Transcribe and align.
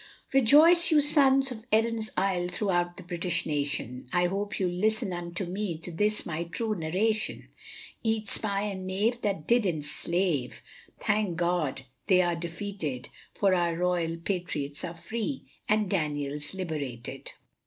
Rejoice 0.33 0.89
you 0.89 0.99
sons 0.99 1.51
of 1.51 1.63
Erin's 1.71 2.09
Isle 2.17 2.47
throughout 2.47 2.97
the 2.97 3.03
British 3.03 3.45
nation, 3.45 4.09
I 4.11 4.25
hope 4.25 4.59
you'll 4.59 4.71
listen 4.71 5.13
unto 5.13 5.45
me 5.45 5.77
to 5.77 5.91
this 5.91 6.25
my 6.25 6.45
true 6.45 6.73
narration. 6.73 7.49
Each 8.01 8.29
spy 8.29 8.63
and 8.63 8.87
knave 8.87 9.21
that 9.21 9.45
did 9.47 9.63
enslave, 9.63 10.63
thank 10.97 11.35
God 11.37 11.83
they 12.07 12.23
are 12.23 12.35
defeated, 12.35 13.09
For 13.35 13.53
our 13.53 13.77
loyal 13.77 14.17
Patriots 14.17 14.83
are 14.83 14.95
free, 14.95 15.45
and 15.69 15.87
Daniel's 15.87 16.55
liberated. 16.55 17.33